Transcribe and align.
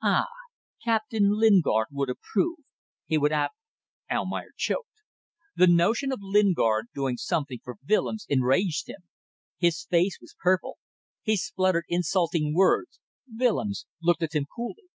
"Ah! 0.00 0.24
Captain 0.82 1.38
Lingard 1.38 1.88
would 1.90 2.08
approve! 2.08 2.56
He 3.04 3.18
would 3.18 3.32
app..." 3.32 3.52
Almayer 4.10 4.52
choked. 4.56 5.02
The 5.56 5.66
notion 5.66 6.10
of 6.10 6.20
Lingard 6.22 6.86
doing 6.94 7.18
something 7.18 7.58
for 7.62 7.76
Willems 7.86 8.24
enraged 8.30 8.88
him. 8.88 9.02
His 9.58 9.84
face 9.84 10.16
was 10.22 10.36
purple. 10.42 10.78
He 11.22 11.36
spluttered 11.36 11.84
insulting 11.90 12.54
words. 12.54 12.98
Willems 13.30 13.84
looked 14.00 14.22
at 14.22 14.32
him 14.34 14.46
coolly. 14.56 14.88